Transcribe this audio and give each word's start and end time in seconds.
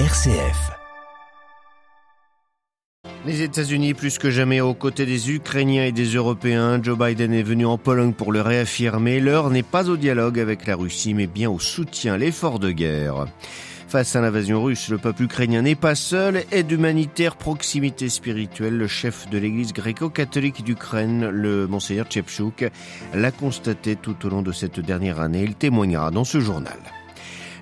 RCF. 0.00 0.72
Les 3.24 3.42
États-Unis 3.42 3.94
plus 3.94 4.18
que 4.18 4.28
jamais 4.28 4.60
aux 4.60 4.74
côtés 4.74 5.06
des 5.06 5.30
Ukrainiens 5.30 5.84
et 5.84 5.92
des 5.92 6.16
Européens. 6.16 6.82
Joe 6.82 6.98
Biden 6.98 7.32
est 7.32 7.44
venu 7.44 7.64
en 7.64 7.78
Pologne 7.78 8.12
pour 8.12 8.32
le 8.32 8.40
réaffirmer. 8.40 9.20
L'heure 9.20 9.50
n'est 9.50 9.62
pas 9.62 9.88
au 9.88 9.96
dialogue 9.96 10.40
avec 10.40 10.66
la 10.66 10.74
Russie, 10.74 11.14
mais 11.14 11.28
bien 11.28 11.48
au 11.48 11.60
soutien, 11.60 12.16
l'effort 12.16 12.58
de 12.58 12.72
guerre. 12.72 13.26
Face 13.86 14.16
à 14.16 14.20
l'invasion 14.20 14.64
russe, 14.64 14.88
le 14.88 14.98
peuple 14.98 15.22
ukrainien 15.22 15.62
n'est 15.62 15.76
pas 15.76 15.94
seul. 15.94 16.42
Aide 16.50 16.72
humanitaire, 16.72 17.36
proximité 17.36 18.08
spirituelle, 18.08 18.76
le 18.76 18.88
chef 18.88 19.30
de 19.30 19.38
l'église 19.38 19.72
gréco-catholique 19.72 20.64
d'Ukraine, 20.64 21.28
le 21.28 21.68
monseigneur 21.68 22.06
Tchepchouk, 22.06 22.68
l'a 23.14 23.30
constaté 23.30 23.94
tout 23.94 24.26
au 24.26 24.28
long 24.28 24.42
de 24.42 24.50
cette 24.50 24.80
dernière 24.80 25.20
année. 25.20 25.44
Il 25.44 25.54
témoignera 25.54 26.10
dans 26.10 26.24
ce 26.24 26.40
journal. 26.40 26.80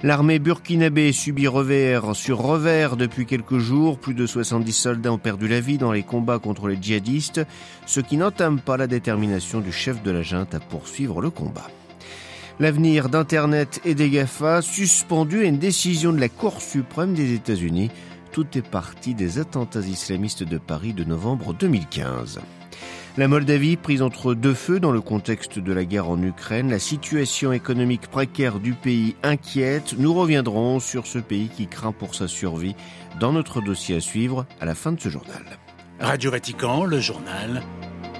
L'armée 0.04 0.40
burkinabé 0.40 1.12
subit 1.12 1.46
revers 1.46 2.16
sur 2.16 2.38
revers 2.38 2.96
depuis 2.96 3.24
quelques 3.24 3.58
jours. 3.58 3.98
Plus 3.98 4.14
de 4.14 4.26
70 4.26 4.72
soldats 4.72 5.12
ont 5.12 5.18
perdu 5.18 5.46
la 5.46 5.60
vie 5.60 5.78
dans 5.78 5.92
les 5.92 6.02
combats 6.02 6.40
contre 6.40 6.66
les 6.66 6.76
djihadistes, 6.80 7.42
ce 7.86 8.00
qui 8.00 8.16
n'entame 8.16 8.58
pas 8.58 8.76
la 8.76 8.88
détermination 8.88 9.60
du 9.60 9.70
chef 9.70 10.02
de 10.02 10.10
la 10.10 10.22
junte 10.22 10.56
à 10.56 10.60
poursuivre 10.60 11.20
le 11.20 11.30
combat. 11.30 11.70
L'avenir 12.58 13.10
d'Internet 13.10 13.80
et 13.84 13.94
des 13.94 14.10
GAFA 14.10 14.60
suspendu 14.60 15.42
à 15.42 15.44
une 15.44 15.58
décision 15.58 16.12
de 16.12 16.18
la 16.20 16.28
Cour 16.28 16.60
suprême 16.60 17.14
des 17.14 17.32
États-Unis. 17.34 17.92
Tout 18.32 18.58
est 18.58 18.68
parti 18.68 19.14
des 19.14 19.38
attentats 19.38 19.80
islamistes 19.80 20.42
de 20.42 20.58
Paris 20.58 20.94
de 20.94 21.04
novembre 21.04 21.54
2015. 21.54 22.40
La 23.18 23.28
Moldavie, 23.28 23.76
prise 23.76 24.00
entre 24.00 24.32
deux 24.32 24.54
feux 24.54 24.80
dans 24.80 24.90
le 24.90 25.02
contexte 25.02 25.58
de 25.58 25.72
la 25.74 25.84
guerre 25.84 26.08
en 26.08 26.22
Ukraine, 26.22 26.70
la 26.70 26.78
situation 26.78 27.52
économique 27.52 28.06
précaire 28.06 28.58
du 28.58 28.72
pays 28.72 29.16
inquiète. 29.22 29.94
Nous 29.98 30.14
reviendrons 30.14 30.80
sur 30.80 31.06
ce 31.06 31.18
pays 31.18 31.50
qui 31.50 31.66
craint 31.66 31.92
pour 31.92 32.14
sa 32.14 32.26
survie 32.26 32.74
dans 33.20 33.32
notre 33.32 33.60
dossier 33.60 33.96
à 33.96 34.00
suivre 34.00 34.46
à 34.62 34.64
la 34.64 34.74
fin 34.74 34.92
de 34.92 35.00
ce 35.00 35.10
journal. 35.10 35.44
Radio 36.00 36.30
Vatican, 36.30 36.84
le 36.84 37.00
journal, 37.00 37.62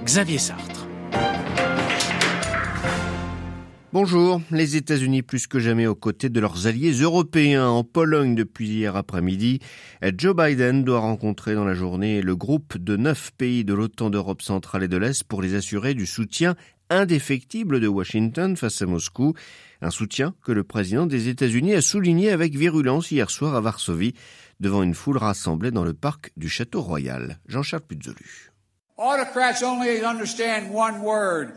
Xavier 0.05 0.36
Sartre. 0.36 0.81
Bonjour, 3.92 4.40
les 4.50 4.76
États-Unis 4.76 5.20
plus 5.20 5.46
que 5.46 5.58
jamais 5.58 5.86
aux 5.86 5.94
côtés 5.94 6.30
de 6.30 6.40
leurs 6.40 6.66
alliés 6.66 6.92
européens 6.92 7.68
en 7.68 7.84
Pologne 7.84 8.34
depuis 8.34 8.66
hier 8.66 8.96
après-midi. 8.96 9.60
Joe 10.16 10.34
Biden 10.34 10.82
doit 10.82 11.00
rencontrer 11.00 11.54
dans 11.54 11.66
la 11.66 11.74
journée 11.74 12.22
le 12.22 12.34
groupe 12.34 12.78
de 12.78 12.96
neuf 12.96 13.32
pays 13.36 13.64
de 13.64 13.74
l'OTAN 13.74 14.08
d'Europe 14.08 14.40
centrale 14.40 14.84
et 14.84 14.88
de 14.88 14.96
l'Est 14.96 15.24
pour 15.24 15.42
les 15.42 15.54
assurer 15.54 15.92
du 15.92 16.06
soutien 16.06 16.56
indéfectible 16.88 17.80
de 17.80 17.86
Washington 17.86 18.56
face 18.56 18.80
à 18.80 18.86
Moscou. 18.86 19.34
Un 19.82 19.90
soutien 19.90 20.34
que 20.42 20.52
le 20.52 20.64
président 20.64 21.04
des 21.04 21.28
États-Unis 21.28 21.74
a 21.74 21.82
souligné 21.82 22.30
avec 22.30 22.56
virulence 22.56 23.10
hier 23.10 23.28
soir 23.28 23.54
à 23.54 23.60
Varsovie 23.60 24.14
devant 24.58 24.82
une 24.82 24.94
foule 24.94 25.18
rassemblée 25.18 25.70
dans 25.70 25.84
le 25.84 25.92
parc 25.92 26.32
du 26.38 26.48
Château 26.48 26.80
Royal. 26.80 27.40
Jean-Charles 27.46 27.82
Puzolu. 27.82 28.52
Autocrats 28.96 29.62
only 29.62 30.02
understand 30.02 30.70
one 30.72 31.02
word. 31.02 31.48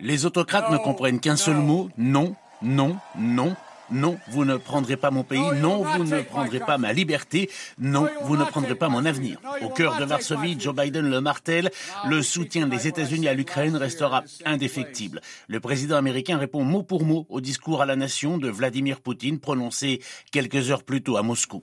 Les 0.00 0.26
autocrates 0.26 0.70
ne 0.70 0.78
comprennent 0.78 1.20
qu'un 1.20 1.36
seul 1.36 1.56
mot, 1.56 1.88
non, 1.96 2.34
non, 2.62 2.96
non. 3.18 3.56
Non, 3.90 4.18
vous 4.28 4.44
ne 4.44 4.56
prendrez 4.56 4.96
pas 4.96 5.10
mon 5.10 5.24
pays. 5.24 5.40
Non, 5.62 5.82
vous 5.82 6.04
ne 6.04 6.20
prendrez 6.20 6.60
pas 6.60 6.76
ma 6.76 6.92
liberté. 6.92 7.50
Non, 7.78 8.06
vous 8.22 8.36
ne 8.36 8.44
prendrez 8.44 8.74
pas 8.74 8.88
mon 8.88 9.04
avenir. 9.06 9.40
Au 9.62 9.70
cœur 9.70 9.96
de 9.96 10.04
Varsovie, 10.04 10.60
Joe 10.60 10.74
Biden 10.74 11.08
le 11.08 11.20
martèle. 11.20 11.70
Le 12.06 12.22
soutien 12.22 12.66
des 12.66 12.86
États-Unis 12.86 13.28
à 13.28 13.34
l'Ukraine 13.34 13.76
restera 13.76 14.24
indéfectible. 14.44 15.20
Le 15.46 15.60
président 15.60 15.96
américain 15.96 16.36
répond 16.36 16.64
mot 16.64 16.82
pour 16.82 17.04
mot 17.04 17.26
au 17.30 17.40
discours 17.40 17.80
à 17.80 17.86
la 17.86 17.96
nation 17.96 18.36
de 18.36 18.50
Vladimir 18.50 19.00
Poutine 19.00 19.38
prononcé 19.38 20.02
quelques 20.32 20.70
heures 20.70 20.82
plus 20.82 21.02
tôt 21.02 21.16
à 21.16 21.22
Moscou. 21.22 21.62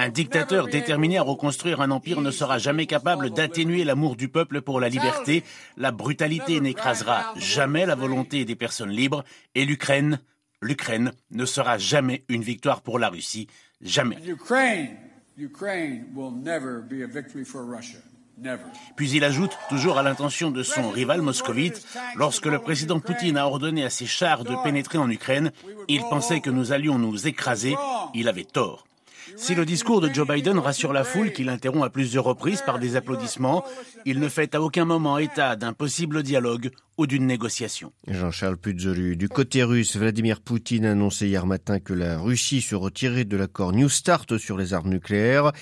Un 0.00 0.08
dictateur 0.08 0.66
déterminé 0.66 1.18
à 1.18 1.22
reconstruire 1.22 1.82
un 1.82 1.90
empire 1.90 2.22
ne 2.22 2.30
sera 2.30 2.56
jamais 2.56 2.86
capable 2.86 3.28
d'atténuer 3.28 3.84
l'amour 3.84 4.16
du 4.16 4.30
peuple 4.30 4.62
pour 4.62 4.80
la 4.80 4.88
liberté. 4.88 5.44
La 5.76 5.90
brutalité 5.90 6.58
n'écrasera 6.58 7.34
jamais 7.36 7.84
la 7.84 7.96
volonté 7.96 8.46
des 8.46 8.56
personnes 8.56 8.88
libres. 8.88 9.24
Et 9.54 9.66
l'Ukraine, 9.66 10.18
l'Ukraine 10.62 11.12
ne 11.32 11.44
sera 11.44 11.76
jamais 11.76 12.24
une 12.30 12.40
victoire 12.40 12.80
pour 12.80 12.98
la 12.98 13.10
Russie. 13.10 13.46
Jamais. 13.82 14.16
Puis 18.96 19.10
il 19.10 19.22
ajoute, 19.22 19.52
toujours 19.68 19.98
à 19.98 20.02
l'intention 20.02 20.50
de 20.50 20.62
son 20.62 20.88
rival 20.88 21.20
moscovite, 21.20 21.86
lorsque 22.16 22.46
le 22.46 22.58
président 22.58 23.00
Poutine 23.00 23.36
a 23.36 23.46
ordonné 23.46 23.84
à 23.84 23.90
ses 23.90 24.06
chars 24.06 24.44
de 24.44 24.56
pénétrer 24.64 24.96
en 24.96 25.10
Ukraine, 25.10 25.52
il 25.88 26.00
pensait 26.08 26.40
que 26.40 26.48
nous 26.48 26.72
allions 26.72 26.98
nous 26.98 27.26
écraser. 27.26 27.76
Il 28.14 28.28
avait 28.28 28.44
tort. 28.44 28.86
Si 29.36 29.54
le 29.54 29.64
discours 29.64 30.00
de 30.00 30.08
Joe 30.12 30.26
Biden 30.26 30.58
rassure 30.58 30.92
la 30.92 31.04
foule, 31.04 31.32
qu'il 31.32 31.48
interrompt 31.48 31.84
à 31.84 31.90
plusieurs 31.90 32.24
reprises 32.24 32.62
par 32.62 32.78
des 32.78 32.96
applaudissements, 32.96 33.64
il 34.04 34.20
ne 34.20 34.28
fait 34.28 34.54
à 34.54 34.62
aucun 34.62 34.84
moment 34.84 35.18
état 35.18 35.56
d'un 35.56 35.72
possible 35.72 36.22
dialogue 36.22 36.70
ou 36.98 37.06
d'une 37.06 37.26
négociation. 37.26 37.92
Jean-Charles 38.08 38.58
Puzolu. 38.58 39.16
Du 39.16 39.28
côté 39.30 39.62
russe, 39.62 39.96
Vladimir 39.96 40.40
Poutine 40.42 40.84
a 40.84 40.92
annoncé 40.92 41.28
hier 41.28 41.46
matin 41.46 41.80
que 41.80 41.94
la 41.94 42.18
Russie 42.18 42.60
se 42.60 42.74
retirait 42.74 43.24
de 43.24 43.38
l'accord 43.38 43.72
New 43.72 43.88
Start 43.88 44.36
sur 44.36 44.58
les 44.58 44.74
armes 44.74 44.90
nucléaires. 44.90 45.52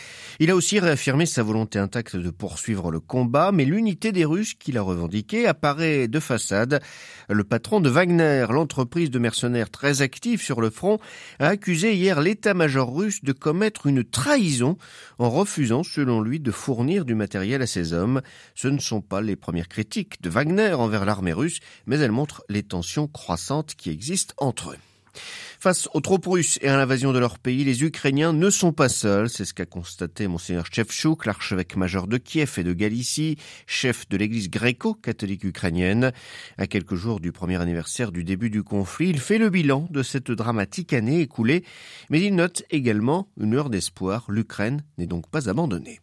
Il 0.41 0.51
a 0.51 0.57
aussi 0.57 0.81
réaffirmé 0.81 1.27
sa 1.27 1.45
volonté 1.45 1.79
intacte 1.79 2.17
de 2.17 2.31
poursuivre 2.31 2.91
le 2.91 2.99
combat, 2.99 3.53
mais 3.53 3.65
l'unité 3.65 4.11
des 4.11 4.25
Russes 4.25 4.55
qu'il 4.55 4.79
a 4.79 4.83
revendiquée 4.83 5.47
apparaît 5.47 6.09
de 6.09 6.19
façade. 6.19 6.81
Le 7.29 7.45
patron 7.45 7.81
de 7.81 7.89
Wagner, 7.89 8.47
l'entreprise 8.51 9.11
de 9.11 9.21
mercenaires 9.21 9.71
très 9.71 10.03
active 10.03 10.43
sur 10.43 10.61
le 10.61 10.71
front, 10.71 10.99
a 11.39 11.49
accusé 11.49 11.95
hier 11.95 12.21
l'état-major 12.21 12.93
russe 12.93 13.23
de 13.23 13.33
commettre 13.33 13.58
une 13.87 14.05
trahison 14.05 14.77
en 15.19 15.31
refusant, 15.31 15.83
selon 15.83 16.21
lui, 16.21 16.41
de 16.41 16.51
fournir 16.51 17.05
du 17.05 17.15
matériel 17.15 17.63
à 17.63 17.67
ses 17.67 17.93
hommes. 17.93 18.23
Ce 18.55 18.69
ne 18.69 18.79
sont 18.79 19.01
pas 19.01 19.21
les 19.21 19.37
premières 19.37 19.69
critiques 19.69 20.23
de 20.23 20.31
Wagner 20.31 20.75
envers 20.75 21.05
l'armée 21.05 21.33
russe, 21.33 21.61
mais 21.87 21.99
elle 21.99 22.13
montre 22.13 22.45
les 22.49 22.63
tensions 22.63 23.09
croissantes 23.09 23.75
qui 23.75 23.91
existent 23.91 24.35
entre 24.39 24.71
eux. 24.71 24.88
Face 25.61 25.89
aux 25.93 26.01
troupes 26.01 26.27
russes 26.27 26.59
et 26.63 26.69
à 26.69 26.77
l'invasion 26.77 27.13
de 27.13 27.19
leur 27.19 27.39
pays, 27.39 27.65
les 27.65 27.83
Ukrainiens 27.83 28.33
ne 28.33 28.51
sont 28.51 28.73
pas 28.73 28.89
seuls. 28.89 29.29
C'est 29.29 29.45
ce 29.45 29.55
qu'a 29.55 29.67
constaté 29.67 30.29
Monseigneur 30.29 30.67
Chevchouk, 30.71 31.27
l'archevêque 31.27 31.77
majeur 31.77 32.07
de 32.07 32.17
Kiev 32.17 32.55
et 32.59 32.65
de 32.65 32.73
Galicie, 32.73 33.37
chef 33.67 34.09
de 34.09 34.17
l'église 34.17 34.51
gréco-catholique 34.51 35.45
ukrainienne. 35.45 36.13
À 36.59 36.67
quelques 36.67 36.95
jours 36.95 37.21
du 37.21 37.33
premier 37.33 37.61
anniversaire 37.61 38.13
du 38.13 38.25
début 38.25 38.51
du 38.51 38.63
conflit, 38.63 39.11
il 39.11 39.21
fait 39.21 39.39
le 39.39 39.51
bilan 39.51 39.89
de 39.91 40.03
cette 40.03 40.31
dramatique 40.31 40.93
année 40.93 41.21
écoulée, 41.21 41.65
mais 42.11 42.21
il 42.21 42.35
note 42.35 42.63
également 42.71 43.29
une 43.41 43.55
heure 43.55 43.71
d'espoir. 43.71 44.27
L'Ukraine 44.29 44.85
n'est 44.99 45.07
donc 45.07 45.29
pas 45.31 45.49
abandonnée. 45.49 46.01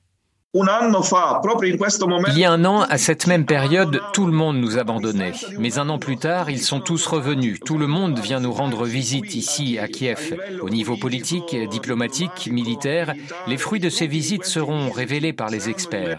Il 0.58 2.40
y 2.40 2.46
a 2.46 2.52
un 2.52 2.64
an, 2.64 2.82
à 2.84 2.98
cette 2.98 3.28
même 3.28 3.46
période, 3.46 4.02
tout 4.14 4.26
le 4.26 4.32
monde 4.32 4.56
nous 4.58 4.78
abandonnait. 4.78 5.34
Mais 5.60 5.80
un 5.80 5.90
an 5.90 6.00
plus 6.00 6.16
tard, 6.16 6.50
ils 6.50 6.62
sont 6.62 6.80
tous 6.80 7.06
revenus. 7.08 7.60
Tout 7.66 7.78
le 7.78 7.88
monde 7.88 8.20
vient 8.20 8.40
nous 8.40 8.54
rendre 8.54 8.86
visite 8.86 9.36
ici, 9.36 9.78
à 9.78 9.90
Kiev. 9.90 10.38
Au 10.62 10.70
niveau 10.70 10.96
politique, 10.96 11.58
diplomatique, 11.70 12.50
militaire, 12.50 13.14
les 13.48 13.58
fruits 13.58 13.82
de 13.82 13.90
ces 13.90 14.08
visites 14.08 14.46
seront 14.46 14.92
révélés 14.92 15.34
par 15.34 15.50
les 15.50 15.68
experts. 15.68 16.16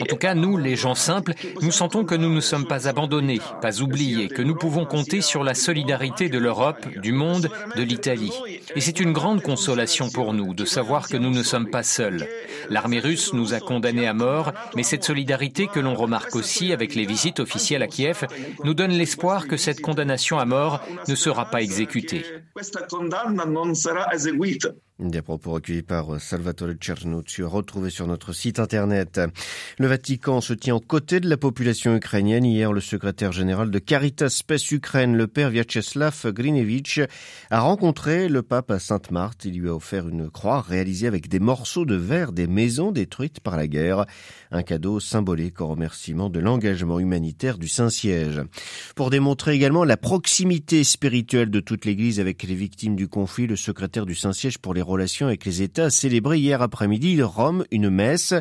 En 0.00 0.06
tout 0.06 0.16
cas, 0.16 0.34
nous, 0.34 0.56
les 0.56 0.74
gens 0.74 0.94
simples, 0.94 1.34
nous 1.60 1.70
sentons 1.70 2.04
que 2.04 2.14
nous 2.14 2.32
ne 2.32 2.40
sommes 2.40 2.66
pas 2.66 2.88
abandonnés, 2.88 3.40
pas 3.60 3.82
oubliés, 3.82 4.28
que 4.28 4.40
nous 4.40 4.54
pouvons 4.54 4.86
compter 4.86 5.20
sur 5.20 5.44
la 5.44 5.52
solidarité 5.52 6.30
de 6.30 6.38
l'Europe, 6.38 6.86
du 6.98 7.12
monde, 7.12 7.50
de 7.76 7.82
l'Italie. 7.82 8.32
Et 8.74 8.80
c'est 8.80 9.00
une 9.00 9.12
grande 9.12 9.42
consolation 9.42 10.08
pour 10.08 10.32
nous 10.32 10.54
de 10.54 10.64
savoir 10.64 11.08
que 11.08 11.18
nous 11.18 11.30
ne 11.30 11.42
sommes 11.42 11.68
pas 11.68 11.82
seuls. 11.82 12.26
L'armée 12.70 13.00
russe 13.00 13.34
nous 13.34 13.52
a 13.52 13.60
condamnés 13.60 14.06
à 14.06 14.14
mort, 14.14 14.52
mais 14.74 14.82
cette 14.82 15.04
solidarité 15.04 15.66
que 15.66 15.80
l'on 15.80 15.94
remarque 15.94 16.34
aussi 16.36 16.72
avec 16.72 16.94
les 16.94 17.04
visites 17.04 17.40
officielles 17.40 17.82
à 17.82 17.86
Kiev 17.86 18.26
nous 18.64 18.72
donne 18.72 18.92
l'espoir 18.92 19.46
que 19.46 19.58
cette 19.58 19.82
condamnation 19.82 20.38
à 20.38 20.46
mort 20.46 20.80
ne 21.06 21.14
sera 21.14 21.50
pas 21.50 21.60
exécutée. 21.60 22.24
Des 25.02 25.22
propos 25.22 25.52
recueillis 25.52 25.80
par 25.80 26.20
Salvatore 26.20 26.74
Cernucci, 26.78 27.42
retrouvés 27.42 27.88
sur 27.88 28.06
notre 28.06 28.34
site 28.34 28.58
internet. 28.58 29.18
Le 29.78 29.86
Vatican 29.86 30.42
se 30.42 30.52
tient 30.52 30.74
aux 30.74 30.80
côtés 30.80 31.20
de 31.20 31.28
la 31.30 31.38
population 31.38 31.96
ukrainienne. 31.96 32.44
Hier, 32.44 32.70
le 32.70 32.82
secrétaire 32.82 33.32
général 33.32 33.70
de 33.70 33.78
Caritas 33.78 34.28
Spes 34.28 34.70
Ukraine, 34.72 35.16
le 35.16 35.26
père 35.26 35.48
Vyacheslav 35.48 36.30
Grinevich, 36.32 37.00
a 37.48 37.60
rencontré 37.60 38.28
le 38.28 38.42
pape 38.42 38.70
à 38.70 38.78
Sainte-Marthe. 38.78 39.46
Il 39.46 39.58
lui 39.58 39.70
a 39.70 39.74
offert 39.74 40.06
une 40.06 40.28
croix 40.28 40.60
réalisée 40.60 41.06
avec 41.06 41.28
des 41.28 41.40
morceaux 41.40 41.86
de 41.86 41.94
verre 41.94 42.32
des 42.32 42.46
maisons 42.46 42.92
détruites 42.92 43.40
par 43.40 43.56
la 43.56 43.68
guerre. 43.68 44.04
Un 44.50 44.62
cadeau 44.62 45.00
symbolique 45.00 45.62
en 45.62 45.68
remerciement 45.68 46.28
de 46.28 46.40
l'engagement 46.40 46.98
humanitaire 46.98 47.56
du 47.56 47.68
Saint-Siège. 47.68 48.42
Pour 48.96 49.08
démontrer 49.08 49.54
également 49.54 49.84
la 49.84 49.96
proximité 49.96 50.84
spirituelle 50.84 51.50
de 51.50 51.60
toute 51.60 51.86
l'Église 51.86 52.20
avec 52.20 52.42
les 52.42 52.54
victimes 52.54 52.96
du 52.96 53.08
conflit, 53.08 53.46
le 53.46 53.56
secrétaire 53.56 54.04
du 54.04 54.14
Saint-Siège 54.14 54.58
pour 54.58 54.74
les 54.74 54.82
relations 54.90 55.28
avec 55.28 55.44
les 55.44 55.62
États 55.62 55.86
a 55.86 55.90
célébré 55.90 56.38
hier 56.38 56.60
après-midi 56.60 57.22
Rome 57.22 57.64
une 57.70 57.88
messe. 57.90 58.34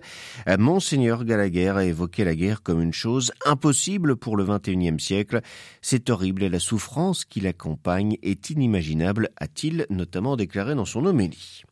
Monseigneur 0.57 1.24
Gallagher 1.24 1.69
a 1.69 1.86
évoqué 1.86 2.24
la 2.24 2.36
guerre 2.36 2.62
comme 2.62 2.81
une 2.81 2.94
chose 2.94 3.31
impossible 3.46 4.16
pour 4.16 4.36
le 4.36 4.46
XXIe 4.46 5.00
siècle. 5.00 5.42
C'est 5.81 6.10
horrible 6.10 6.44
et 6.44 6.50
la 6.50 6.60
souffrance 6.60 7.24
qui 7.24 7.40
l'accompagne 7.40 8.18
est 8.24 8.50
inimaginable, 8.50 9.30
a-t-il 9.38 9.86
notamment 9.90 10.36
déclaré 10.36 10.75
dans 10.75 10.86
son 10.86 11.06
homélie. 11.06 11.63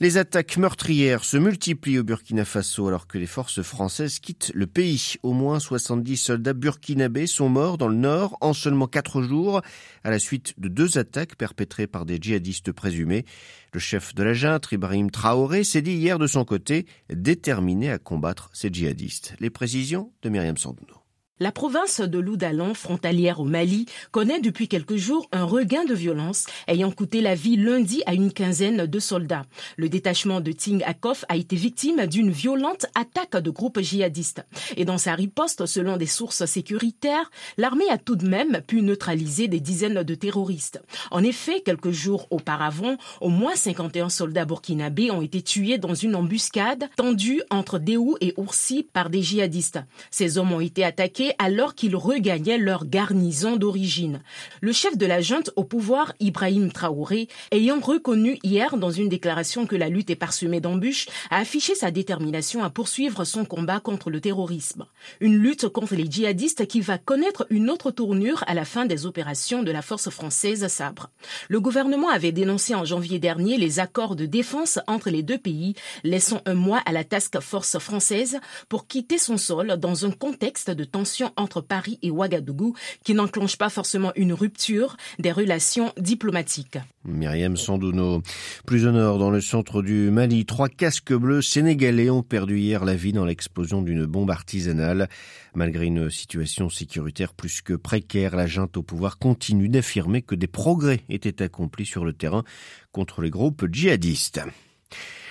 Les 0.00 0.16
attaques 0.16 0.58
meurtrières 0.58 1.24
se 1.24 1.36
multiplient 1.36 1.98
au 1.98 2.04
Burkina 2.04 2.44
Faso 2.44 2.86
alors 2.86 3.08
que 3.08 3.18
les 3.18 3.26
forces 3.26 3.62
françaises 3.62 4.20
quittent 4.20 4.52
le 4.54 4.68
pays. 4.68 5.14
Au 5.24 5.32
moins 5.32 5.58
70 5.58 6.16
soldats 6.16 6.52
burkinabés 6.52 7.26
sont 7.26 7.48
morts 7.48 7.78
dans 7.78 7.88
le 7.88 7.96
nord 7.96 8.38
en 8.40 8.52
seulement 8.52 8.86
quatre 8.86 9.22
jours 9.22 9.60
à 10.04 10.10
la 10.10 10.20
suite 10.20 10.54
de 10.56 10.68
deux 10.68 10.98
attaques 10.98 11.34
perpétrées 11.34 11.88
par 11.88 12.06
des 12.06 12.18
djihadistes 12.20 12.70
présumés. 12.70 13.24
Le 13.72 13.80
chef 13.80 14.14
de 14.14 14.22
la 14.22 14.34
junte, 14.34 14.68
Ibrahim 14.70 15.10
Traoré, 15.10 15.64
s'est 15.64 15.82
dit 15.82 15.94
hier 15.94 16.20
de 16.20 16.28
son 16.28 16.44
côté 16.44 16.86
déterminé 17.12 17.90
à 17.90 17.98
combattre 17.98 18.50
ces 18.52 18.72
djihadistes. 18.72 19.34
Les 19.40 19.50
précisions 19.50 20.12
de 20.22 20.28
Myriam 20.28 20.56
Sandouno. 20.56 20.97
La 21.40 21.52
province 21.52 22.00
de 22.00 22.18
Loudalan, 22.18 22.74
frontalière 22.74 23.38
au 23.38 23.44
Mali, 23.44 23.86
connaît 24.10 24.40
depuis 24.40 24.66
quelques 24.66 24.96
jours 24.96 25.28
un 25.30 25.44
regain 25.44 25.84
de 25.84 25.94
violence 25.94 26.46
ayant 26.66 26.90
coûté 26.90 27.20
la 27.20 27.36
vie 27.36 27.56
lundi 27.56 28.02
à 28.06 28.14
une 28.14 28.32
quinzaine 28.32 28.86
de 28.86 28.98
soldats. 28.98 29.44
Le 29.76 29.88
détachement 29.88 30.40
de 30.40 30.50
Ting 30.50 30.82
Akof 30.84 31.24
a 31.28 31.36
été 31.36 31.54
victime 31.54 32.06
d'une 32.06 32.32
violente 32.32 32.86
attaque 32.96 33.36
de 33.36 33.50
groupes 33.50 33.78
djihadistes. 33.78 34.44
Et 34.76 34.84
dans 34.84 34.98
sa 34.98 35.14
riposte, 35.14 35.66
selon 35.66 35.96
des 35.96 36.06
sources 36.06 36.44
sécuritaires, 36.44 37.30
l'armée 37.56 37.88
a 37.88 37.98
tout 37.98 38.16
de 38.16 38.26
même 38.26 38.60
pu 38.66 38.82
neutraliser 38.82 39.46
des 39.46 39.60
dizaines 39.60 40.02
de 40.02 40.14
terroristes. 40.16 40.82
En 41.12 41.22
effet, 41.22 41.60
quelques 41.60 41.92
jours 41.92 42.26
auparavant, 42.30 42.96
au 43.20 43.28
moins 43.28 43.54
51 43.54 44.08
soldats 44.08 44.44
burkinabés 44.44 45.12
ont 45.12 45.22
été 45.22 45.40
tués 45.42 45.78
dans 45.78 45.94
une 45.94 46.16
embuscade 46.16 46.88
tendue 46.96 47.42
entre 47.50 47.78
Déou 47.78 48.16
et 48.20 48.34
Oursi 48.36 48.82
par 48.92 49.08
des 49.08 49.22
djihadistes. 49.22 49.78
Ces 50.10 50.36
hommes 50.36 50.52
ont 50.52 50.60
été 50.60 50.82
attaqués 50.82 51.27
alors 51.38 51.74
qu'ils 51.74 51.96
regagnaient 51.96 52.58
leur 52.58 52.86
garnison 52.86 53.56
d'origine. 53.56 54.22
Le 54.60 54.72
chef 54.72 54.96
de 54.96 55.06
la 55.06 55.20
junte 55.20 55.50
au 55.56 55.64
pouvoir, 55.64 56.12
Ibrahim 56.20 56.72
Traoré, 56.72 57.28
ayant 57.50 57.80
reconnu 57.80 58.38
hier 58.42 58.76
dans 58.76 58.90
une 58.90 59.08
déclaration 59.08 59.66
que 59.66 59.76
la 59.76 59.88
lutte 59.88 60.10
est 60.10 60.16
parsemée 60.16 60.60
d'embûches, 60.60 61.06
a 61.30 61.38
affiché 61.38 61.74
sa 61.74 61.90
détermination 61.90 62.62
à 62.62 62.70
poursuivre 62.70 63.24
son 63.24 63.44
combat 63.44 63.80
contre 63.80 64.10
le 64.10 64.20
terrorisme. 64.20 64.86
Une 65.20 65.36
lutte 65.36 65.68
contre 65.68 65.94
les 65.94 66.10
djihadistes 66.10 66.66
qui 66.66 66.80
va 66.80 66.98
connaître 66.98 67.46
une 67.50 67.70
autre 67.70 67.90
tournure 67.90 68.44
à 68.46 68.54
la 68.54 68.64
fin 68.64 68.86
des 68.86 69.06
opérations 69.06 69.62
de 69.62 69.70
la 69.70 69.82
force 69.82 70.10
française 70.10 70.66
Sabre. 70.68 71.10
Le 71.48 71.60
gouvernement 71.60 72.08
avait 72.08 72.32
dénoncé 72.32 72.74
en 72.74 72.84
janvier 72.84 73.18
dernier 73.18 73.56
les 73.56 73.80
accords 73.80 74.16
de 74.16 74.26
défense 74.26 74.78
entre 74.86 75.10
les 75.10 75.22
deux 75.22 75.38
pays, 75.38 75.74
laissant 76.04 76.40
un 76.46 76.54
mois 76.54 76.82
à 76.86 76.92
la 76.92 77.04
task 77.04 77.40
force 77.40 77.78
française 77.78 78.38
pour 78.68 78.86
quitter 78.86 79.18
son 79.18 79.36
sol 79.36 79.76
dans 79.78 80.04
un 80.04 80.10
contexte 80.10 80.70
de 80.70 80.84
tension 80.84 81.17
entre 81.36 81.60
Paris 81.60 81.98
et 82.02 82.10
Ouagadougou 82.10 82.74
qui 83.04 83.14
n'enclenche 83.14 83.56
pas 83.56 83.68
forcément 83.68 84.12
une 84.16 84.32
rupture 84.32 84.96
des 85.18 85.32
relations 85.32 85.92
diplomatiques. 85.98 86.78
Myriam 87.04 87.56
Sandouno. 87.56 88.22
Plus 88.66 88.86
au 88.86 88.92
nord, 88.92 89.18
dans 89.18 89.30
le 89.30 89.40
centre 89.40 89.82
du 89.82 90.10
Mali, 90.10 90.44
trois 90.44 90.68
casques 90.68 91.14
bleus 91.14 91.42
sénégalais 91.42 92.10
ont 92.10 92.22
perdu 92.22 92.58
hier 92.58 92.84
la 92.84 92.94
vie 92.94 93.12
dans 93.12 93.24
l'explosion 93.24 93.82
d'une 93.82 94.04
bombe 94.04 94.30
artisanale. 94.30 95.08
Malgré 95.54 95.86
une 95.86 96.10
situation 96.10 96.68
sécuritaire 96.68 97.32
plus 97.32 97.62
que 97.62 97.74
précaire, 97.74 98.36
la 98.36 98.46
junte 98.46 98.76
au 98.76 98.82
pouvoir 98.82 99.18
continue 99.18 99.68
d'affirmer 99.68 100.22
que 100.22 100.34
des 100.34 100.46
progrès 100.46 101.00
étaient 101.08 101.42
accomplis 101.42 101.86
sur 101.86 102.04
le 102.04 102.12
terrain 102.12 102.44
contre 102.92 103.22
les 103.22 103.30
groupes 103.30 103.66
djihadistes. 103.70 104.40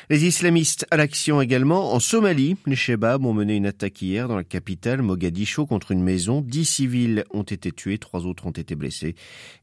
Les 0.10 0.26
islamistes 0.26 0.88
à 0.90 0.96
l'action 0.96 1.42
également. 1.42 1.94
En 1.94 2.00
Somalie, 2.00 2.56
les 2.66 2.78
Shebabs 2.78 3.26
ont 3.26 3.34
mené 3.34 3.58
une 3.58 3.66
attaque 3.66 4.02
hier 4.02 4.30
dans 4.30 4.38
la 4.38 4.46
capitale 4.46 5.02
Mogadiscio 5.02 5.66
contre 5.66 5.92
une 5.92 6.02
maison. 6.02 6.40
Dix 6.40 6.64
civils 6.64 7.26
ont 7.32 7.44
été 7.44 7.74
tués, 7.74 7.98
trois 7.98 8.26
autres 8.26 8.46
ont 8.46 8.52
été 8.52 8.74
blessés. 8.76 9.16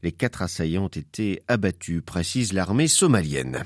Les 0.03 0.11
quatre 0.11 0.43
assaillants 0.43 0.85
ont 0.85 0.87
été 0.87 1.41
abattus, 1.47 2.03
précise 2.05 2.53
l'armée 2.53 2.87
somalienne. 2.87 3.65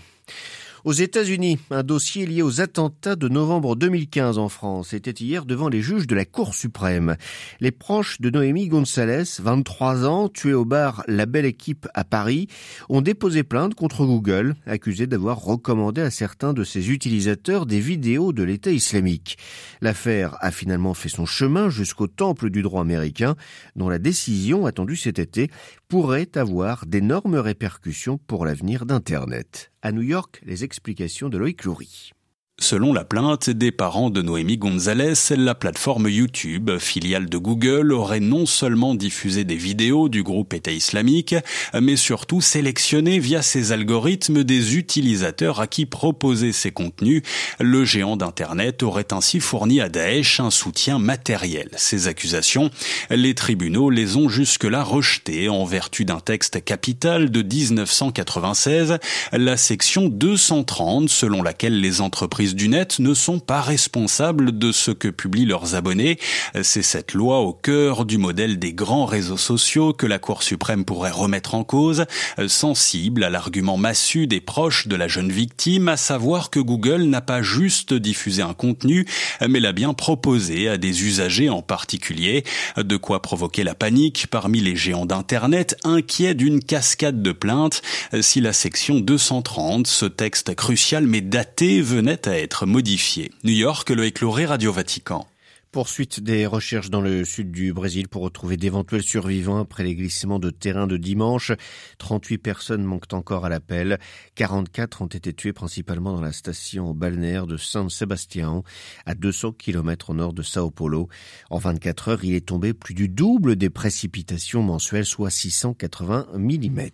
Aux 0.89 0.93
États-Unis, 0.93 1.59
un 1.69 1.83
dossier 1.83 2.25
lié 2.25 2.41
aux 2.41 2.61
attentats 2.61 3.15
de 3.15 3.29
novembre 3.29 3.75
2015 3.75 4.39
en 4.39 4.49
France 4.49 4.93
était 4.93 5.11
hier 5.11 5.45
devant 5.45 5.69
les 5.69 5.83
juges 5.83 6.07
de 6.07 6.15
la 6.15 6.25
Cour 6.25 6.55
suprême. 6.55 7.15
Les 7.59 7.69
proches 7.69 8.19
de 8.21 8.31
Noémie 8.31 8.69
Gonzalez, 8.69 9.25
23 9.37 10.07
ans, 10.07 10.29
tuée 10.29 10.55
au 10.55 10.65
bar 10.65 11.03
La 11.07 11.27
Belle 11.27 11.45
Équipe 11.45 11.87
à 11.93 12.03
Paris, 12.05 12.47
ont 12.89 13.01
déposé 13.01 13.43
plainte 13.43 13.75
contre 13.75 14.03
Google, 14.03 14.55
accusé 14.65 15.05
d'avoir 15.05 15.37
recommandé 15.37 16.01
à 16.01 16.09
certains 16.09 16.53
de 16.53 16.63
ses 16.63 16.89
utilisateurs 16.89 17.67
des 17.67 17.79
vidéos 17.79 18.33
de 18.33 18.41
l'État 18.41 18.71
islamique. 18.71 19.37
L'affaire 19.81 20.37
a 20.39 20.49
finalement 20.49 20.95
fait 20.95 21.07
son 21.07 21.27
chemin 21.27 21.69
jusqu'au 21.69 22.07
temple 22.07 22.49
du 22.49 22.63
droit 22.63 22.81
américain, 22.81 23.35
dont 23.75 23.89
la 23.89 23.99
décision, 23.99 24.65
attendue 24.65 24.95
cet 24.95 25.19
été, 25.19 25.51
pourrait 25.89 26.29
avoir 26.35 26.85
d'énormes 26.85 27.37
répercussions 27.37 28.19
pour 28.19 28.45
l'avenir 28.45 28.85
d'Internet. 28.85 29.71
À 29.81 29.91
New 29.91 30.03
York, 30.03 30.39
les 30.45 30.63
explications 30.63 31.29
de 31.29 31.37
Loïc 31.39 31.63
Loury. 31.63 32.11
Selon 32.61 32.91
la 32.91 33.05
plainte 33.05 33.49
des 33.49 33.71
parents 33.71 34.09
de 34.09 34.21
Noémie 34.21 34.57
Gonzalez, 34.57 35.13
la 35.37 35.55
plateforme 35.55 36.09
YouTube, 36.09 36.77
filiale 36.77 37.29
de 37.29 37.37
Google, 37.37 37.93
aurait 37.93 38.19
non 38.19 38.45
seulement 38.45 38.95
diffusé 38.95 39.45
des 39.45 39.55
vidéos 39.55 40.09
du 40.09 40.23
groupe 40.23 40.53
État 40.53 40.71
islamique, 40.71 41.35
mais 41.79 41.95
surtout 41.95 42.41
sélectionné 42.41 43.17
via 43.19 43.41
ses 43.41 43.71
algorithmes 43.71 44.43
des 44.43 44.75
utilisateurs 44.75 45.61
à 45.61 45.67
qui 45.67 45.85
proposer 45.85 46.51
ces 46.51 46.71
contenus. 46.71 47.23
Le 47.61 47.85
géant 47.85 48.17
d'Internet 48.17 48.83
aurait 48.83 49.13
ainsi 49.13 49.39
fourni 49.39 49.79
à 49.79 49.87
Daesh 49.87 50.41
un 50.41 50.51
soutien 50.51 50.99
matériel. 50.99 51.69
Ces 51.77 52.09
accusations, 52.09 52.71
les 53.09 53.35
tribunaux 53.35 53.89
les 53.89 54.17
ont 54.17 54.27
jusque-là 54.27 54.83
rejetées 54.83 55.47
en 55.47 55.63
vertu 55.63 56.03
d'un 56.03 56.19
texte 56.19 56.63
capital 56.63 57.31
de 57.31 57.41
1996, 57.41 58.97
la 59.31 59.55
section 59.55 60.09
230 60.09 61.09
selon 61.09 61.41
laquelle 61.41 61.79
les 61.79 62.01
entreprises 62.01 62.48
du 62.55 62.69
net 62.69 62.99
ne 62.99 63.13
sont 63.13 63.39
pas 63.39 63.61
responsables 63.61 64.57
de 64.57 64.71
ce 64.71 64.91
que 64.91 65.07
publient 65.07 65.45
leurs 65.45 65.75
abonnés. 65.75 66.19
C'est 66.61 66.81
cette 66.81 67.13
loi 67.13 67.39
au 67.39 67.53
cœur 67.53 68.05
du 68.05 68.17
modèle 68.17 68.59
des 68.59 68.73
grands 68.73 69.05
réseaux 69.05 69.37
sociaux 69.37 69.93
que 69.93 70.05
la 70.05 70.19
Cour 70.19 70.43
suprême 70.43 70.85
pourrait 70.85 71.11
remettre 71.11 71.55
en 71.55 71.63
cause, 71.63 72.05
sensible 72.47 73.23
à 73.23 73.29
l'argument 73.29 73.77
massu 73.77 74.27
des 74.27 74.41
proches 74.41 74.87
de 74.87 74.95
la 74.95 75.07
jeune 75.07 75.31
victime, 75.31 75.87
à 75.87 75.97
savoir 75.97 76.49
que 76.49 76.59
Google 76.59 77.03
n'a 77.03 77.21
pas 77.21 77.41
juste 77.41 77.93
diffusé 77.93 78.41
un 78.41 78.53
contenu, 78.53 79.07
mais 79.47 79.59
l'a 79.59 79.71
bien 79.71 79.93
proposé 79.93 80.69
à 80.69 80.77
des 80.77 81.03
usagers 81.03 81.49
en 81.49 81.61
particulier, 81.61 82.43
de 82.77 82.97
quoi 82.97 83.21
provoquer 83.21 83.63
la 83.63 83.75
panique 83.75 84.27
parmi 84.29 84.61
les 84.61 84.75
géants 84.75 85.05
d'Internet, 85.05 85.77
inquiets 85.83 86.33
d'une 86.33 86.63
cascade 86.63 87.21
de 87.21 87.31
plaintes 87.31 87.81
si 88.21 88.41
la 88.41 88.53
section 88.53 88.99
230, 88.99 89.87
ce 89.87 90.05
texte 90.05 90.55
crucial 90.55 91.05
mais 91.05 91.21
daté, 91.21 91.81
venait 91.81 92.27
à 92.27 92.38
être 92.39 92.65
modifié. 92.65 93.31
New 93.43 93.53
York, 93.53 93.89
le 93.89 94.05
écloré 94.05 94.45
Radio 94.45 94.71
Vatican. 94.71 95.27
Poursuite 95.71 96.19
des 96.19 96.47
recherches 96.47 96.89
dans 96.89 97.01
le 97.01 97.23
sud 97.23 97.51
du 97.51 97.73
Brésil 97.73 98.07
pour 98.07 98.23
retrouver 98.23 98.57
d'éventuels 98.57 99.03
survivants 99.03 99.59
après 99.59 99.83
les 99.83 99.93
glissements 99.93 100.39
de 100.39 100.49
terrain 100.49 100.87
de 100.87 100.97
dimanche. 100.97 101.51
38 101.99 102.39
personnes 102.39 102.83
manquent 102.83 103.13
encore 103.13 103.45
à 103.45 103.49
l'appel. 103.49 103.99
44 104.33 105.03
ont 105.03 105.07
été 105.07 105.31
tuées 105.31 105.53
principalement 105.53 106.13
dans 106.13 106.21
la 106.21 106.31
station 106.31 106.95
balnéaire 106.95 107.45
de 107.45 107.57
San 107.57 107.87
Sebastián, 107.91 108.63
à 109.05 109.13
200 109.13 109.51
km 109.51 110.09
au 110.09 110.13
nord 110.15 110.33
de 110.33 110.41
Sao 110.41 110.71
Paulo. 110.71 111.07
En 111.51 111.59
24 111.59 112.07
heures, 112.07 112.23
il 112.23 112.33
est 112.33 112.47
tombé 112.47 112.73
plus 112.73 112.95
du 112.95 113.07
double 113.07 113.55
des 113.55 113.69
précipitations 113.69 114.63
mensuelles, 114.63 115.05
soit 115.05 115.29
680 115.29 116.29
mm. 116.33 116.89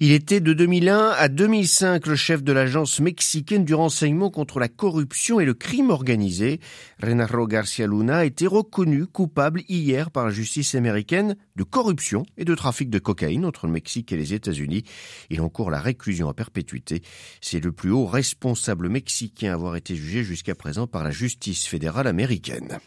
Il 0.00 0.12
était 0.12 0.40
de 0.40 0.52
2001 0.52 1.10
à 1.16 1.28
2005 1.28 2.06
le 2.06 2.16
chef 2.16 2.42
de 2.42 2.52
l'agence 2.52 3.00
mexicaine 3.00 3.64
du 3.64 3.74
renseignement 3.74 4.30
contre 4.30 4.58
la 4.58 4.68
corruption 4.68 5.40
et 5.40 5.44
le 5.44 5.54
crime 5.54 5.90
organisé. 5.90 6.60
Renaro 7.02 7.46
Garcia 7.46 7.86
Luna 7.86 8.18
a 8.18 8.24
été 8.24 8.46
reconnu 8.46 9.06
coupable 9.06 9.62
hier 9.68 10.10
par 10.10 10.26
la 10.26 10.30
justice 10.32 10.74
américaine 10.74 11.36
de 11.56 11.62
corruption 11.62 12.24
et 12.36 12.44
de 12.44 12.54
trafic 12.54 12.90
de 12.90 12.98
cocaïne 12.98 13.44
entre 13.44 13.66
le 13.66 13.72
Mexique 13.72 14.12
et 14.12 14.16
les 14.16 14.34
États-Unis. 14.34 14.84
Il 15.30 15.40
encourt 15.40 15.70
la 15.70 15.80
réclusion 15.80 16.28
à 16.28 16.34
perpétuité. 16.34 17.02
C'est 17.40 17.62
le 17.62 17.72
plus 17.72 17.90
haut 17.90 18.06
responsable 18.06 18.88
mexicain 18.88 19.50
à 19.50 19.54
avoir 19.54 19.76
été 19.76 19.94
jugé 19.94 20.24
jusqu'à 20.24 20.54
présent 20.54 20.86
par 20.86 21.04
la 21.04 21.10
justice 21.10 21.66
fédérale 21.66 22.06
américaine. 22.06 22.78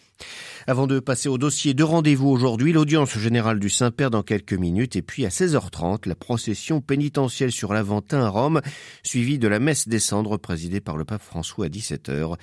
Avant 0.65 0.87
de 0.87 0.99
passer 0.99 1.29
au 1.29 1.37
dossier 1.37 1.73
de 1.73 1.83
rendez-vous 1.83 2.27
aujourd'hui, 2.27 2.73
l'audience 2.73 3.17
générale 3.17 3.59
du 3.59 3.69
Saint-Père 3.69 4.09
dans 4.09 4.23
quelques 4.23 4.53
minutes 4.53 4.95
et 4.95 5.01
puis 5.01 5.25
à 5.25 5.29
16h30, 5.29 6.07
la 6.09 6.15
procession 6.15 6.81
pénitentielle 6.81 7.51
sur 7.51 7.73
l'Aventin 7.73 8.21
à 8.21 8.29
Rome, 8.29 8.61
suivie 9.03 9.39
de 9.39 9.47
la 9.47 9.59
messe 9.59 9.87
des 9.87 9.99
cendres 9.99 10.37
présidée 10.37 10.81
par 10.81 10.97
le 10.97 11.05
pape 11.05 11.21
François 11.21 11.67
à 11.67 11.69
17h. 11.69 12.35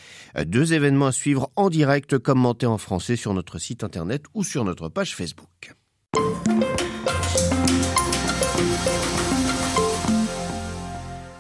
Deux 0.47 0.73
événements 0.73 1.09
à 1.09 1.13
suivre 1.13 1.51
en 1.57 1.69
direct 1.69 2.19
commentés 2.19 2.67
en 2.67 2.79
français 2.79 3.17
sur 3.17 3.35
notre 3.35 3.59
site 3.59 3.85
internet 3.85 4.25
ou 4.33 4.45
sur 4.45 4.65
notre 4.65 4.89
page 4.89 5.15
Facebook. 5.15 5.75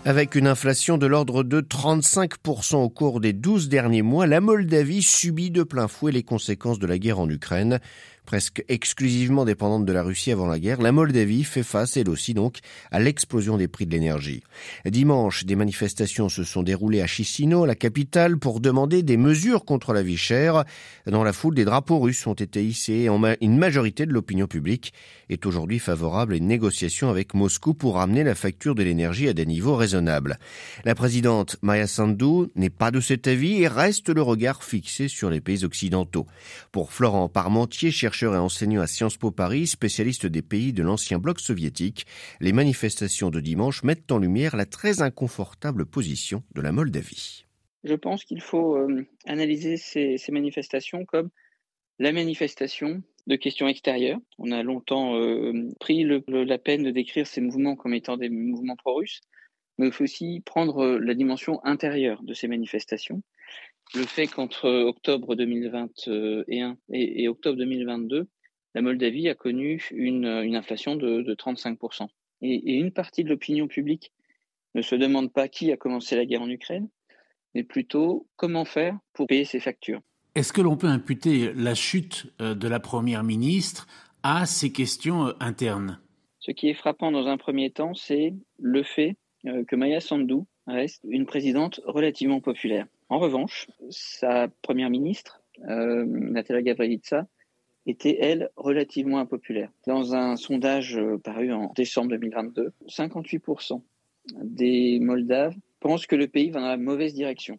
Avec 0.06 0.34
une 0.34 0.46
inflation 0.46 0.98
de 0.98 1.06
l'ordre 1.06 1.42
de 1.42 1.62
35% 1.62 2.76
au 2.76 2.90
cours 2.90 3.20
des 3.20 3.32
12 3.32 3.70
derniers 3.70 4.02
mois, 4.02 4.26
la 4.26 4.42
Moldavie 4.42 5.02
subit 5.02 5.50
de 5.50 5.62
plein 5.62 5.88
fouet 5.88 6.12
les 6.12 6.22
conséquences 6.22 6.78
de 6.78 6.86
la 6.86 6.98
guerre 6.98 7.20
en 7.20 7.28
Ukraine. 7.30 7.80
Presque 8.26 8.64
exclusivement 8.68 9.44
dépendante 9.44 9.84
de 9.84 9.92
la 9.92 10.02
Russie 10.02 10.32
avant 10.32 10.46
la 10.46 10.58
guerre, 10.58 10.80
la 10.80 10.92
Moldavie 10.92 11.44
fait 11.44 11.62
face, 11.62 11.96
elle 11.96 12.08
aussi 12.08 12.34
donc, 12.34 12.58
à 12.90 13.00
l'explosion 13.00 13.56
des 13.56 13.68
prix 13.68 13.86
de 13.86 13.92
l'énergie. 13.92 14.42
Dimanche, 14.84 15.44
des 15.44 15.56
manifestations 15.56 16.28
se 16.28 16.44
sont 16.44 16.62
déroulées 16.62 17.02
à 17.02 17.06
Chisinau, 17.06 17.66
la 17.66 17.74
capitale, 17.74 18.38
pour 18.38 18.60
demander 18.60 19.02
des 19.02 19.16
mesures 19.16 19.64
contre 19.64 19.92
la 19.92 20.02
vie 20.02 20.16
chère. 20.16 20.64
Dans 21.06 21.24
la 21.24 21.32
foule, 21.32 21.54
des 21.54 21.64
drapeaux 21.64 21.98
russes 21.98 22.26
ont 22.26 22.34
été 22.34 22.64
hissés 22.64 23.08
une 23.40 23.58
majorité 23.58 24.06
de 24.06 24.12
l'opinion 24.12 24.46
publique 24.46 24.92
est 25.28 25.46
aujourd'hui 25.46 25.78
favorable 25.78 26.34
à 26.34 26.36
une 26.36 26.46
négociation 26.46 27.10
avec 27.10 27.34
Moscou 27.34 27.74
pour 27.74 27.96
ramener 27.96 28.24
la 28.24 28.34
facture 28.34 28.74
de 28.74 28.82
l'énergie 28.82 29.28
à 29.28 29.32
des 29.32 29.46
niveaux 29.46 29.76
raisonnables. 29.76 30.38
La 30.84 30.94
présidente 30.94 31.56
Maya 31.62 31.86
Sandu 31.86 32.50
n'est 32.56 32.70
pas 32.70 32.90
de 32.90 33.00
cet 33.00 33.26
avis 33.26 33.62
et 33.62 33.68
reste 33.68 34.08
le 34.08 34.22
regard 34.22 34.62
fixé 34.62 35.08
sur 35.08 35.30
les 35.30 35.40
pays 35.40 35.64
occidentaux. 35.64 36.26
Pour 36.72 36.92
Florent 36.92 37.28
Parmentier, 37.28 37.90
et 38.22 38.26
enseignant 38.26 38.80
à 38.80 38.86
Sciences 38.86 39.16
Po 39.16 39.30
Paris, 39.30 39.66
spécialiste 39.66 40.26
des 40.26 40.42
pays 40.42 40.72
de 40.72 40.82
l'ancien 40.82 41.18
bloc 41.18 41.40
soviétique, 41.40 42.06
les 42.40 42.52
manifestations 42.52 43.30
de 43.30 43.40
dimanche 43.40 43.82
mettent 43.82 44.12
en 44.12 44.18
lumière 44.18 44.56
la 44.56 44.66
très 44.66 45.02
inconfortable 45.02 45.84
position 45.84 46.44
de 46.54 46.60
la 46.60 46.70
Moldavie. 46.70 47.44
Je 47.82 47.94
pense 47.94 48.24
qu'il 48.24 48.40
faut 48.40 48.76
euh, 48.76 49.04
analyser 49.26 49.76
ces, 49.76 50.18
manifestations 50.30 51.04
comme 51.04 51.30
la 51.98 52.12
manifestation 52.12 53.02
de 53.26 53.36
questions 53.36 53.68
extérieures. 53.68 54.20
On 54.38 54.52
a 54.52 54.62
longtemps 54.62 55.16
euh, 55.16 55.52
pris 55.80 56.04
la 56.28 56.58
peine 56.58 56.84
de 56.84 56.90
décrire 56.90 57.26
ces 57.26 57.40
mouvements 57.40 57.76
comme 57.76 57.94
étant 57.94 58.16
des 58.16 58.28
mouvements 58.28 58.76
pro-russes, 58.76 59.20
mais 59.78 59.86
il 59.86 59.92
faut 59.92 60.04
aussi 60.04 60.40
prendre 60.46 60.84
euh, 60.84 60.98
la 60.98 61.14
dimension 61.14 61.64
intérieure 61.64 62.22
de 62.22 62.32
ces 62.32 62.48
manifestations 62.48 63.22
le 63.94 64.04
fait 64.04 64.26
qu'entre 64.26 64.68
octobre 64.68 65.34
2021 65.34 66.76
et, 66.90 67.28
octobre 67.28 67.56
2022, 67.58 68.28
la 68.74 68.82
Moldavie 68.82 69.28
a 69.28 69.34
connu 69.34 69.88
une, 69.92 70.26
inflation 70.26 70.96
de, 70.96 71.34
35%. 71.34 72.08
Et, 72.42 72.74
une 72.74 72.92
partie 72.92 73.24
de 73.24 73.28
l'opinion 73.28 73.68
publique 73.68 74.12
ne 74.74 74.82
se 74.82 74.96
demande 74.96 75.32
pas 75.32 75.48
qui 75.48 75.70
a 75.70 75.76
commencé 75.76 76.16
la 76.16 76.26
guerre 76.26 76.42
en 76.42 76.50
Ukraine, 76.50 76.88
mais 77.54 77.62
plutôt 77.62 78.26
comment 78.36 78.64
faire 78.64 78.98
pour 79.12 79.26
payer 79.26 79.44
ses 79.44 79.60
factures. 79.60 80.00
Est-ce 80.34 80.52
que 80.52 80.60
l'on 80.60 80.76
peut 80.76 80.88
imputer 80.88 81.52
la 81.54 81.76
chute 81.76 82.26
euh, 82.40 82.56
de 82.56 82.66
la 82.66 82.80
Première 82.80 83.22
ministre 83.22 83.86
à 84.24 84.46
ces 84.46 84.72
questions 84.72 85.28
euh, 85.28 85.32
internes? 85.38 86.00
Ce 86.40 86.50
qui 86.50 86.68
est 86.68 86.74
frappant 86.74 87.12
dans 87.12 87.28
un 87.28 87.36
premier 87.36 87.70
temps, 87.70 87.94
c'est 87.94 88.34
le 88.58 88.82
fait 88.82 89.16
euh, 89.46 89.64
que 89.64 89.76
Maya 89.76 90.00
Sandu 90.00 90.40
reste 90.66 91.02
une 91.08 91.24
présidente 91.24 91.80
relativement 91.86 92.40
populaire. 92.40 92.86
En 93.08 93.18
revanche, 93.18 93.68
sa 93.90 94.48
première 94.62 94.90
ministre, 94.90 95.42
euh, 95.68 96.04
Natalia 96.06 96.62
Gavrilitsa, 96.62 97.26
était, 97.86 98.16
elle, 98.20 98.50
relativement 98.56 99.18
impopulaire. 99.18 99.70
Dans 99.86 100.14
un 100.14 100.36
sondage 100.36 100.96
euh, 100.96 101.18
paru 101.18 101.52
en 101.52 101.72
décembre 101.76 102.10
2022, 102.10 102.72
58% 102.88 103.82
des 104.42 104.98
Moldaves 105.00 105.54
pensent 105.80 106.06
que 106.06 106.16
le 106.16 106.28
pays 106.28 106.50
va 106.50 106.60
dans 106.60 106.68
la 106.68 106.76
mauvaise 106.78 107.12
direction. 107.12 107.58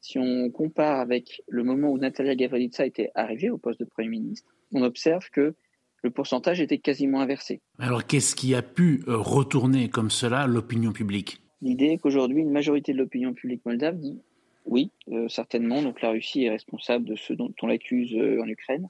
Si 0.00 0.18
on 0.18 0.50
compare 0.50 1.00
avec 1.00 1.42
le 1.48 1.64
moment 1.64 1.88
où 1.88 1.98
Natalia 1.98 2.36
Gavrilitsa 2.36 2.86
était 2.86 3.10
arrivée 3.14 3.50
au 3.50 3.58
poste 3.58 3.80
de 3.80 3.84
Premier 3.84 4.10
ministre, 4.10 4.54
on 4.72 4.82
observe 4.82 5.28
que 5.30 5.54
le 6.02 6.10
pourcentage 6.10 6.60
était 6.60 6.78
quasiment 6.78 7.20
inversé. 7.20 7.60
Alors 7.78 8.06
qu'est-ce 8.06 8.36
qui 8.36 8.54
a 8.54 8.62
pu 8.62 9.02
euh, 9.08 9.16
retourner 9.16 9.88
comme 9.88 10.10
cela 10.10 10.46
l'opinion 10.46 10.92
publique? 10.92 11.40
L'idée 11.62 11.86
est 11.86 11.98
qu'aujourd'hui, 11.98 12.42
une 12.42 12.52
majorité 12.52 12.92
de 12.92 12.98
l'opinion 12.98 13.32
publique 13.32 13.64
moldave 13.64 13.98
dit 13.98 14.20
oui, 14.64 14.90
euh, 15.10 15.28
certainement. 15.28 15.82
Donc 15.82 16.00
la 16.02 16.10
Russie 16.10 16.44
est 16.44 16.50
responsable 16.50 17.04
de 17.04 17.16
ce 17.16 17.32
dont 17.32 17.52
on 17.62 17.66
l'accuse 17.66 18.14
euh, 18.14 18.42
en 18.42 18.48
Ukraine. 18.48 18.88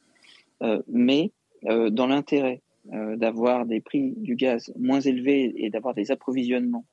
Euh, 0.62 0.82
mais 0.88 1.32
dans 1.62 2.06
l'intérêt 2.06 2.60
d'avoir 2.92 3.64
des 3.64 3.80
prix 3.80 4.12
du 4.18 4.36
gaz 4.36 4.70
moins 4.78 5.00
élevés 5.00 5.54
et 5.56 5.70
d'avoir 5.70 5.94
des 5.94 6.10
approvisionnements 6.10 6.84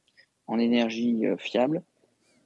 en 0.47 0.59
énergie 0.59 1.25
fiable, 1.39 1.83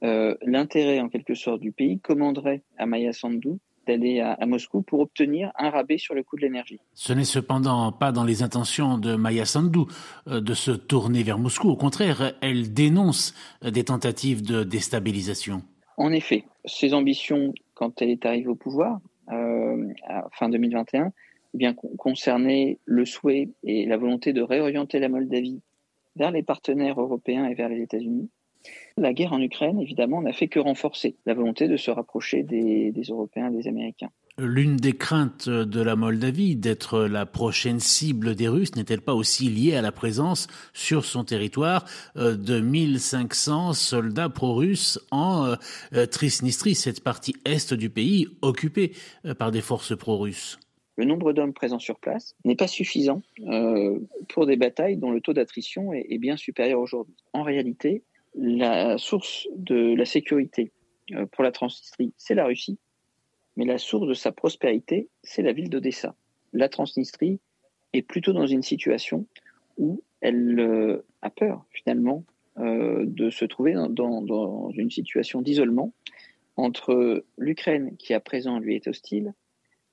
l'intérêt 0.02 0.98
en 0.98 1.08
quelque 1.08 1.36
sorte 1.36 1.60
du 1.60 1.70
pays 1.70 2.00
commanderait 2.00 2.62
à 2.78 2.86
Maya 2.86 3.12
Sandu 3.12 3.50
d'aller 3.86 4.18
à, 4.18 4.44
Moscou 4.44 4.82
pour 4.82 4.98
obtenir 4.98 5.52
un 5.56 5.70
rabais 5.70 5.98
sur 5.98 6.16
le 6.16 6.24
coût 6.24 6.34
de 6.34 6.40
l'énergie. 6.40 6.80
Ce 6.94 7.12
n'est 7.12 7.22
cependant 7.22 7.92
pas 7.92 8.10
dans 8.10 8.24
les 8.24 8.42
intentions 8.42 8.98
de 8.98 9.14
Maya 9.14 9.44
Sandu 9.44 9.82
de 10.26 10.54
se 10.54 10.72
tourner 10.72 11.22
vers 11.22 11.38
Moscou. 11.38 11.68
Au 11.68 11.76
contraire, 11.76 12.32
elle 12.40 12.72
dénonce 12.72 13.36
des 13.62 13.84
tentatives 13.84 14.42
de 14.42 14.64
déstabilisation. 14.64 15.62
En 15.96 16.12
effet, 16.12 16.44
ses 16.64 16.94
ambitions, 16.94 17.54
quand 17.74 18.02
elle 18.02 18.10
est 18.10 18.26
arrivée 18.26 18.48
au 18.48 18.54
pouvoir, 18.54 19.00
euh, 19.32 19.92
fin 20.32 20.48
2021, 20.48 21.12
eh 21.54 21.58
bien, 21.58 21.74
concernaient 21.74 22.78
le 22.84 23.04
souhait 23.04 23.48
et 23.64 23.86
la 23.86 23.96
volonté 23.96 24.32
de 24.32 24.42
réorienter 24.42 24.98
la 24.98 25.08
Moldavie 25.08 25.62
vers 26.16 26.30
les 26.30 26.42
partenaires 26.42 27.00
européens 27.00 27.46
et 27.46 27.54
vers 27.54 27.68
les 27.68 27.80
États-Unis. 27.80 28.28
La 28.96 29.12
guerre 29.12 29.32
en 29.32 29.40
Ukraine, 29.40 29.80
évidemment, 29.80 30.20
n'a 30.22 30.32
fait 30.32 30.48
que 30.48 30.58
renforcer 30.58 31.16
la 31.24 31.34
volonté 31.34 31.68
de 31.68 31.76
se 31.76 31.90
rapprocher 31.90 32.42
des 32.42 32.92
Européens 33.08 33.50
et 33.50 33.56
des 33.56 33.68
Américains. 33.68 34.10
L'une 34.38 34.76
des 34.76 34.92
craintes 34.92 35.48
de 35.48 35.80
la 35.80 35.96
Moldavie 35.96 36.56
d'être 36.56 37.04
la 37.04 37.24
prochaine 37.24 37.80
cible 37.80 38.34
des 38.34 38.48
Russes 38.48 38.76
n'est-elle 38.76 39.00
pas 39.00 39.14
aussi 39.14 39.48
liée 39.48 39.74
à 39.74 39.80
la 39.80 39.92
présence 39.92 40.46
sur 40.74 41.06
son 41.06 41.24
territoire 41.24 41.86
euh, 42.18 42.36
de 42.36 42.60
1500 42.60 43.72
soldats 43.72 44.28
pro-russes 44.28 45.00
en 45.10 45.46
euh, 45.46 45.54
euh, 45.94 46.04
Transnistrie, 46.04 46.74
cette 46.74 47.02
partie 47.02 47.34
est 47.46 47.72
du 47.72 47.88
pays 47.88 48.28
occupée 48.42 48.92
par 49.38 49.52
des 49.52 49.62
forces 49.62 49.96
pro-russes? 49.96 50.60
Le 50.96 51.06
nombre 51.06 51.32
d'hommes 51.32 51.54
présents 51.54 51.78
sur 51.78 51.98
place 51.98 52.36
n'est 52.44 52.56
pas 52.56 52.68
suffisant 52.68 53.22
pour 54.28 54.44
des 54.44 54.56
batailles 54.56 54.98
dont 54.98 55.12
le 55.12 55.22
taux 55.22 55.32
d'attrition 55.32 55.94
est 55.94 56.18
bien 56.18 56.36
supérieur 56.36 56.80
aujourd'hui. 56.80 57.16
En 57.32 57.42
réalité, 57.42 58.02
la 58.34 58.98
source 58.98 59.48
de 59.56 59.94
la 59.94 60.04
sécurité 60.04 60.72
pour 61.32 61.42
la 61.44 61.52
Transnistrie, 61.52 62.12
c'est 62.16 62.34
la 62.34 62.46
Russie 62.46 62.78
mais 63.56 63.64
la 63.64 63.78
source 63.78 64.06
de 64.06 64.14
sa 64.14 64.32
prospérité, 64.32 65.08
c'est 65.22 65.42
la 65.42 65.52
ville 65.52 65.70
d'Odessa. 65.70 66.14
La 66.52 66.68
Transnistrie 66.68 67.40
est 67.92 68.02
plutôt 68.02 68.32
dans 68.32 68.46
une 68.46 68.62
situation 68.62 69.26
où 69.78 70.02
elle 70.20 70.58
euh, 70.60 71.04
a 71.22 71.30
peur 71.30 71.64
finalement 71.70 72.24
euh, 72.58 73.04
de 73.06 73.30
se 73.30 73.44
trouver 73.44 73.74
dans, 73.90 74.70
une 74.70 74.90
situation 74.90 75.42
d'isolement 75.42 75.92
entre 76.56 77.24
l'Ukraine, 77.36 77.96
qui 77.98 78.14
à 78.14 78.20
présent 78.20 78.58
lui 78.58 78.74
est 78.74 78.88
hostile, 78.88 79.34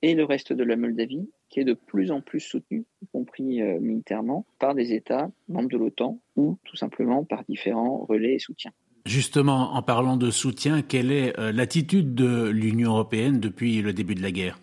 et 0.01 0.15
le 0.15 0.24
reste 0.24 0.53
de 0.53 0.63
la 0.63 0.77
Moldavie, 0.77 1.29
qui 1.50 1.60
est 1.60 1.65
de 1.65 1.74
plus 1.74 2.12
en 2.12 2.22
plus 2.22 2.39
soutenu, 2.39 2.86
y 3.01 3.08
compris 3.08 3.62
euh, 3.62 3.79
militairement, 3.79 4.46
par 4.60 4.75
des 4.75 4.93
États 4.93 5.29
membres 5.50 5.70
de 5.70 5.77
l'OTAN 5.77 6.20
ou 6.36 6.58
tout 6.63 6.77
simplement 6.77 7.25
par 7.25 7.43
différents 7.43 8.05
relais 8.05 8.36
et 8.36 8.39
soutiens. 8.39 8.74
Justement, 9.06 9.74
en 9.74 9.82
parlant 9.82 10.16
de 10.16 10.32
soutien, 10.32 10.82
quelle 10.82 11.12
est 11.12 11.38
euh, 11.38 11.52
l'attitude 11.52 12.16
de 12.16 12.48
l'Union 12.48 12.92
européenne 12.92 13.42
depuis 13.42 13.82
le 13.82 13.92
début 13.92 14.16
de 14.16 14.22
la 14.22 14.32
guerre? 14.32 14.60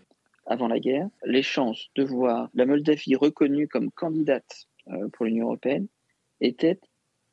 Avant 0.46 0.66
la 0.66 0.80
guerre, 0.80 1.08
les 1.26 1.42
chances 1.42 1.88
de 1.94 2.02
voir 2.02 2.48
la 2.54 2.64
Moldavie 2.64 3.16
reconnue 3.16 3.68
comme 3.68 3.90
candidate 3.90 4.66
euh, 4.88 5.08
pour 5.12 5.26
l'Union 5.26 5.46
européenne 5.46 5.88
étaient 6.40 6.80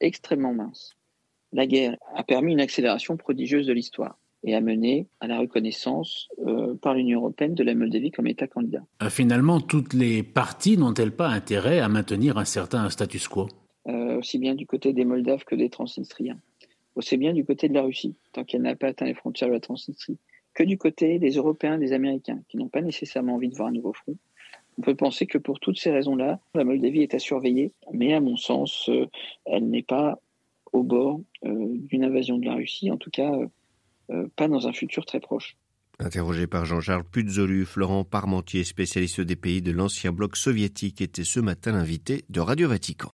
extrêmement 0.02 0.54
minces. 0.54 0.96
La 1.54 1.66
guerre 1.66 1.96
a 2.14 2.24
permis 2.24 2.52
une 2.52 2.60
accélération 2.60 3.16
prodigieuse 3.16 3.66
de 3.66 3.74
l'histoire 3.74 4.20
et 4.44 4.54
a 4.54 4.60
mené 4.60 5.08
à 5.22 5.28
la 5.28 5.40
reconnaissance 5.40 6.28
euh, 6.46 6.76
par 6.76 6.94
l'Union 6.94 7.22
européenne 7.22 7.56
de 7.56 7.64
la 7.64 7.74
Moldavie 7.74 8.12
comme 8.12 8.28
État 8.28 8.48
candidat. 8.48 8.84
Finalement, 9.10 9.62
toutes 9.62 9.94
les 9.94 10.24
parties 10.24 10.78
n'ont-elles 10.78 11.16
pas 11.16 11.30
intérêt 11.30 11.80
à 11.80 11.88
maintenir 11.88 12.38
un 12.38 12.46
certain 12.46 12.90
status 12.90 13.30
quo? 13.30 13.48
Aussi 13.86 14.40
bien 14.40 14.56
du 14.56 14.66
côté 14.66 14.92
des 14.92 15.06
Moldaves 15.06 15.46
que 15.46 15.56
des 15.56 15.70
Transnistriens 15.70 16.40
aussi 16.98 17.16
bien 17.16 17.32
du 17.32 17.46
côté 17.46 17.70
de 17.70 17.76
la 17.76 17.84
Russie, 17.84 18.16
tant 18.34 18.44
qu'elle 18.44 18.64
n'a 18.64 18.76
pas 18.76 18.88
atteint 18.88 19.06
les 19.06 19.14
frontières 19.14 19.50
de 19.50 19.54
la 19.54 19.60
Transnistrie, 19.60 20.18
que 20.56 20.64
du 20.64 20.78
côté 20.80 21.20
des 21.20 21.32
Européens, 21.32 21.78
des 21.78 21.94
Américains, 21.94 22.42
qui 22.50 22.58
n'ont 22.58 22.70
pas 22.70 22.82
nécessairement 22.82 23.36
envie 23.36 23.50
de 23.50 23.56
voir 23.56 23.70
un 23.70 23.72
nouveau 23.72 23.94
front. 23.94 24.18
On 24.80 24.82
peut 24.82 24.96
penser 24.96 25.28
que 25.28 25.38
pour 25.38 25.60
toutes 25.60 25.80
ces 25.80 25.92
raisons-là, 25.92 26.40
la 26.56 26.64
Moldavie 26.64 27.04
est 27.04 27.14
à 27.14 27.20
surveiller, 27.20 27.72
mais 27.94 28.14
à 28.14 28.20
mon 28.20 28.36
sens, 28.36 28.90
euh, 28.90 29.06
elle 29.46 29.70
n'est 29.70 29.84
pas 29.84 30.20
au 30.74 30.82
bord 30.82 31.22
euh, 31.46 31.68
d'une 31.70 32.04
invasion 32.04 32.40
de 32.40 32.46
la 32.46 32.56
Russie, 32.56 32.90
en 32.90 32.98
tout 32.98 33.12
cas 33.12 33.32
euh, 34.10 34.28
pas 34.36 34.48
dans 34.48 34.68
un 34.68 34.74
futur 34.74 35.06
très 35.06 35.20
proche. 35.20 35.56
Interrogé 36.00 36.48
par 36.48 36.66
Jean-Charles 36.66 37.06
Puzolu, 37.06 37.66
Florent 37.66 38.04
Parmentier, 38.04 38.64
spécialiste 38.64 39.22
des 39.22 39.36
pays 39.36 39.62
de 39.62 39.72
l'ancien 39.72 40.12
bloc 40.12 40.36
soviétique, 40.36 41.02
était 41.02 41.24
ce 41.24 41.40
matin 41.40 41.72
l'invité 41.72 42.24
de 42.30 42.40
Radio 42.40 42.68
Vatican. 42.70 43.06